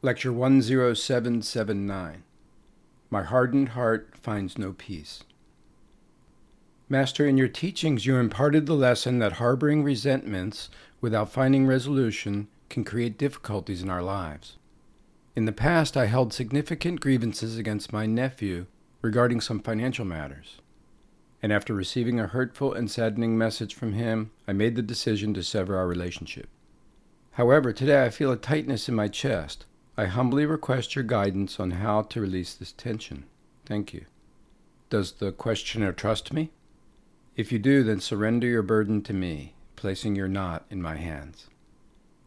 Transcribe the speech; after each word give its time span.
Lecture 0.00 0.30
10779 0.30 2.22
My 3.10 3.22
Hardened 3.24 3.70
Heart 3.70 4.10
Finds 4.16 4.56
No 4.56 4.72
Peace. 4.72 5.24
Master, 6.88 7.26
in 7.26 7.36
your 7.36 7.48
teachings, 7.48 8.06
you 8.06 8.14
imparted 8.14 8.66
the 8.66 8.74
lesson 8.74 9.18
that 9.18 9.32
harboring 9.32 9.82
resentments 9.82 10.70
without 11.00 11.32
finding 11.32 11.66
resolution 11.66 12.46
can 12.70 12.84
create 12.84 13.18
difficulties 13.18 13.82
in 13.82 13.90
our 13.90 14.00
lives. 14.00 14.56
In 15.34 15.46
the 15.46 15.52
past, 15.52 15.96
I 15.96 16.06
held 16.06 16.32
significant 16.32 17.00
grievances 17.00 17.58
against 17.58 17.92
my 17.92 18.06
nephew 18.06 18.66
regarding 19.02 19.40
some 19.40 19.58
financial 19.58 20.04
matters. 20.04 20.60
And 21.42 21.52
after 21.52 21.74
receiving 21.74 22.20
a 22.20 22.28
hurtful 22.28 22.72
and 22.72 22.88
saddening 22.88 23.36
message 23.36 23.74
from 23.74 23.94
him, 23.94 24.30
I 24.46 24.52
made 24.52 24.76
the 24.76 24.80
decision 24.82 25.34
to 25.34 25.42
sever 25.42 25.76
our 25.76 25.88
relationship. 25.88 26.46
However, 27.32 27.72
today 27.72 28.04
I 28.04 28.10
feel 28.10 28.30
a 28.30 28.36
tightness 28.36 28.88
in 28.88 28.94
my 28.94 29.08
chest 29.08 29.64
I 29.98 30.04
humbly 30.04 30.46
request 30.46 30.94
your 30.94 31.02
guidance 31.02 31.58
on 31.58 31.72
how 31.72 32.02
to 32.02 32.20
release 32.20 32.54
this 32.54 32.70
tension. 32.70 33.24
Thank 33.66 33.92
you. 33.92 34.04
Does 34.90 35.10
the 35.10 35.32
questioner 35.32 35.92
trust 35.92 36.32
me? 36.32 36.52
If 37.34 37.50
you 37.50 37.58
do, 37.58 37.82
then 37.82 37.98
surrender 37.98 38.46
your 38.46 38.62
burden 38.62 39.02
to 39.02 39.12
me, 39.12 39.54
placing 39.74 40.14
your 40.14 40.28
knot 40.28 40.64
in 40.70 40.80
my 40.80 40.98
hands. 40.98 41.48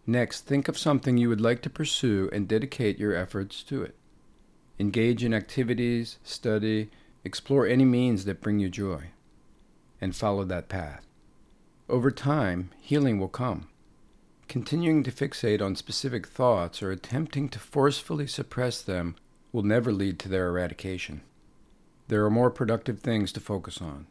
Next, 0.05 0.41
think 0.41 0.67
of 0.67 0.77
something 0.77 1.15
you 1.15 1.29
would 1.29 1.39
like 1.39 1.61
to 1.61 1.69
pursue 1.69 2.29
and 2.33 2.45
dedicate 2.45 2.99
your 2.99 3.15
efforts 3.15 3.63
to 3.63 3.83
it. 3.83 3.95
Engage 4.77 5.23
in 5.23 5.33
activities, 5.33 6.19
study, 6.25 6.91
explore 7.23 7.65
any 7.65 7.85
means 7.85 8.25
that 8.25 8.41
bring 8.41 8.59
you 8.59 8.67
joy, 8.67 9.11
and 10.01 10.13
follow 10.13 10.43
that 10.43 10.67
path. 10.67 11.07
Over 11.87 12.11
time, 12.11 12.71
healing 12.81 13.17
will 13.17 13.29
come. 13.29 13.69
Continuing 14.51 15.01
to 15.03 15.13
fixate 15.13 15.61
on 15.61 15.77
specific 15.77 16.27
thoughts 16.27 16.83
or 16.83 16.91
attempting 16.91 17.47
to 17.47 17.57
forcefully 17.57 18.27
suppress 18.27 18.81
them 18.81 19.15
will 19.53 19.63
never 19.63 19.93
lead 19.93 20.19
to 20.19 20.27
their 20.27 20.49
eradication. 20.49 21.21
There 22.09 22.25
are 22.25 22.29
more 22.29 22.51
productive 22.51 22.99
things 22.99 23.31
to 23.31 23.39
focus 23.39 23.81
on. 23.81 24.07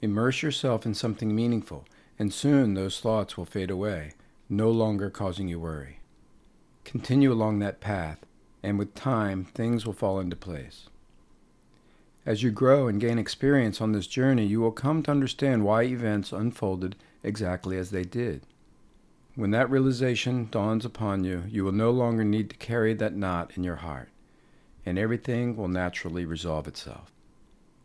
Immerse 0.00 0.42
yourself 0.42 0.86
in 0.86 0.94
something 0.94 1.36
meaningful, 1.36 1.84
and 2.18 2.32
soon 2.32 2.72
those 2.72 3.00
thoughts 3.00 3.36
will 3.36 3.44
fade 3.44 3.70
away, 3.70 4.14
no 4.48 4.70
longer 4.70 5.10
causing 5.10 5.46
you 5.46 5.60
worry. 5.60 6.00
Continue 6.84 7.30
along 7.30 7.58
that 7.58 7.82
path, 7.82 8.24
and 8.62 8.78
with 8.78 8.94
time, 8.94 9.44
things 9.44 9.84
will 9.84 9.92
fall 9.92 10.20
into 10.20 10.36
place. 10.36 10.88
As 12.24 12.42
you 12.42 12.50
grow 12.50 12.88
and 12.88 12.98
gain 12.98 13.18
experience 13.18 13.82
on 13.82 13.92
this 13.92 14.06
journey, 14.06 14.46
you 14.46 14.62
will 14.62 14.72
come 14.72 15.02
to 15.02 15.10
understand 15.10 15.66
why 15.66 15.82
events 15.82 16.32
unfolded 16.32 16.96
exactly 17.22 17.76
as 17.76 17.90
they 17.90 18.04
did. 18.04 18.46
When 19.40 19.52
that 19.52 19.70
realization 19.70 20.48
dawns 20.50 20.84
upon 20.84 21.24
you, 21.24 21.44
you 21.48 21.64
will 21.64 21.72
no 21.72 21.90
longer 21.90 22.24
need 22.24 22.50
to 22.50 22.56
carry 22.56 22.92
that 22.92 23.16
knot 23.16 23.52
in 23.56 23.64
your 23.64 23.76
heart, 23.76 24.10
and 24.84 24.98
everything 24.98 25.56
will 25.56 25.66
naturally 25.66 26.26
resolve 26.26 26.68
itself. 26.68 27.10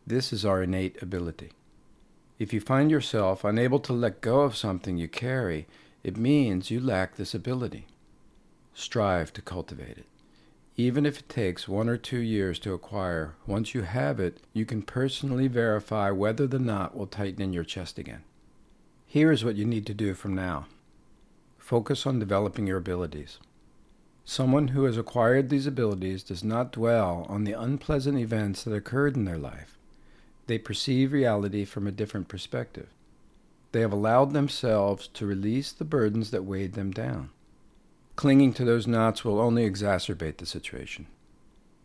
This 0.05 0.33
is 0.33 0.43
our 0.43 0.63
innate 0.63 1.01
ability. 1.01 1.53
If 2.39 2.51
you 2.51 2.59
find 2.59 2.91
yourself 2.91 3.45
unable 3.45 3.79
to 3.79 3.93
let 3.93 4.19
go 4.19 4.41
of 4.41 4.57
something 4.57 4.97
you 4.97 5.07
carry, 5.07 5.65
it 6.03 6.17
means 6.17 6.71
you 6.71 6.81
lack 6.81 7.15
this 7.15 7.33
ability. 7.33 7.87
Strive 8.73 9.31
to 9.31 9.41
cultivate 9.41 9.97
it. 9.97 10.07
Even 10.75 11.05
if 11.05 11.21
it 11.21 11.29
takes 11.29 11.69
one 11.69 11.87
or 11.87 11.95
two 11.95 12.19
years 12.19 12.59
to 12.59 12.73
acquire, 12.73 13.35
once 13.47 13.73
you 13.73 13.83
have 13.83 14.19
it, 14.19 14.41
you 14.51 14.65
can 14.65 14.81
personally 14.81 15.47
verify 15.47 16.11
whether 16.11 16.47
the 16.47 16.59
knot 16.59 16.97
will 16.97 17.07
tighten 17.07 17.41
in 17.41 17.53
your 17.53 17.63
chest 17.63 17.97
again. 17.97 18.25
Here 19.07 19.31
is 19.31 19.45
what 19.45 19.55
you 19.55 19.63
need 19.63 19.85
to 19.85 19.93
do 19.93 20.15
from 20.15 20.35
now. 20.35 20.65
Focus 21.65 22.05
on 22.05 22.19
developing 22.19 22.67
your 22.67 22.77
abilities. 22.77 23.39
Someone 24.23 24.67
who 24.67 24.83
has 24.83 24.99
acquired 24.99 25.49
these 25.49 25.65
abilities 25.65 26.21
does 26.21 26.43
not 26.43 26.71
dwell 26.71 27.25
on 27.27 27.43
the 27.43 27.59
unpleasant 27.59 28.19
events 28.19 28.61
that 28.63 28.75
occurred 28.75 29.15
in 29.15 29.25
their 29.25 29.39
life. 29.39 29.75
They 30.45 30.59
perceive 30.59 31.11
reality 31.11 31.65
from 31.65 31.87
a 31.87 31.91
different 31.91 32.27
perspective. 32.27 32.89
They 33.71 33.81
have 33.81 33.91
allowed 33.91 34.31
themselves 34.31 35.07
to 35.15 35.25
release 35.25 35.71
the 35.71 35.85
burdens 35.85 36.29
that 36.29 36.45
weighed 36.45 36.73
them 36.73 36.91
down. 36.91 37.31
Clinging 38.15 38.53
to 38.53 38.63
those 38.63 38.85
knots 38.85 39.25
will 39.25 39.41
only 39.41 39.67
exacerbate 39.67 40.37
the 40.37 40.45
situation. 40.45 41.07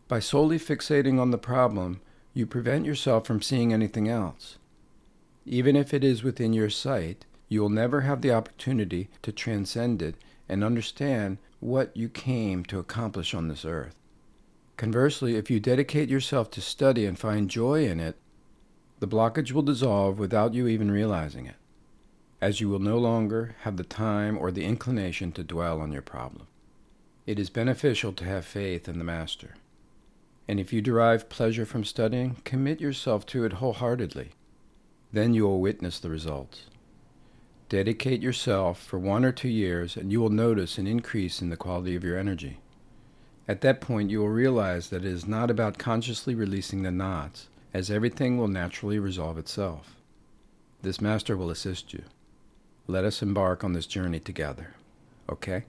By 0.08 0.20
solely 0.20 0.58
fixating 0.58 1.18
on 1.18 1.30
the 1.30 1.38
problem, 1.38 2.02
you 2.34 2.44
prevent 2.44 2.84
yourself 2.84 3.26
from 3.26 3.40
seeing 3.40 3.72
anything 3.72 4.10
else. 4.10 4.58
Even 5.46 5.74
if 5.74 5.94
it 5.94 6.04
is 6.04 6.22
within 6.22 6.52
your 6.52 6.68
sight, 6.68 7.24
you 7.50 7.60
will 7.60 7.68
never 7.68 8.02
have 8.02 8.22
the 8.22 8.32
opportunity 8.32 9.10
to 9.22 9.32
transcend 9.32 10.00
it 10.00 10.14
and 10.48 10.64
understand 10.64 11.36
what 11.58 11.94
you 11.96 12.08
came 12.08 12.64
to 12.64 12.78
accomplish 12.78 13.34
on 13.34 13.48
this 13.48 13.64
earth. 13.64 13.96
Conversely, 14.78 15.36
if 15.36 15.50
you 15.50 15.60
dedicate 15.60 16.08
yourself 16.08 16.50
to 16.52 16.60
study 16.60 17.04
and 17.04 17.18
find 17.18 17.50
joy 17.50 17.84
in 17.86 18.00
it, 18.00 18.16
the 19.00 19.08
blockage 19.08 19.52
will 19.52 19.62
dissolve 19.62 20.18
without 20.18 20.54
you 20.54 20.68
even 20.68 20.90
realizing 20.90 21.46
it, 21.46 21.56
as 22.40 22.60
you 22.60 22.68
will 22.68 22.78
no 22.78 22.96
longer 22.96 23.56
have 23.62 23.76
the 23.76 23.84
time 23.84 24.38
or 24.38 24.50
the 24.50 24.64
inclination 24.64 25.32
to 25.32 25.42
dwell 25.42 25.80
on 25.80 25.90
your 25.90 26.02
problem. 26.02 26.46
It 27.26 27.38
is 27.38 27.50
beneficial 27.50 28.12
to 28.12 28.24
have 28.24 28.44
faith 28.44 28.88
in 28.88 28.98
the 28.98 29.04
Master. 29.04 29.56
And 30.46 30.60
if 30.60 30.72
you 30.72 30.80
derive 30.80 31.28
pleasure 31.28 31.66
from 31.66 31.84
studying, 31.84 32.36
commit 32.44 32.80
yourself 32.80 33.26
to 33.26 33.44
it 33.44 33.54
wholeheartedly. 33.54 34.30
Then 35.12 35.34
you 35.34 35.44
will 35.44 35.60
witness 35.60 35.98
the 35.98 36.10
results. 36.10 36.66
Dedicate 37.70 38.20
yourself 38.20 38.82
for 38.82 38.98
one 38.98 39.24
or 39.24 39.30
two 39.30 39.48
years, 39.48 39.96
and 39.96 40.10
you 40.10 40.20
will 40.20 40.28
notice 40.28 40.76
an 40.76 40.88
increase 40.88 41.40
in 41.40 41.50
the 41.50 41.56
quality 41.56 41.94
of 41.94 42.02
your 42.02 42.18
energy. 42.18 42.58
At 43.46 43.60
that 43.60 43.80
point, 43.80 44.10
you 44.10 44.18
will 44.18 44.28
realize 44.28 44.88
that 44.90 45.04
it 45.04 45.12
is 45.12 45.28
not 45.28 45.52
about 45.52 45.78
consciously 45.78 46.34
releasing 46.34 46.82
the 46.82 46.90
knots, 46.90 47.48
as 47.72 47.88
everything 47.88 48.36
will 48.36 48.48
naturally 48.48 48.98
resolve 48.98 49.38
itself. 49.38 49.94
This 50.82 51.00
master 51.00 51.36
will 51.36 51.48
assist 51.48 51.92
you. 51.92 52.02
Let 52.88 53.04
us 53.04 53.22
embark 53.22 53.62
on 53.62 53.72
this 53.72 53.86
journey 53.86 54.18
together. 54.18 54.74
Okay? 55.28 55.62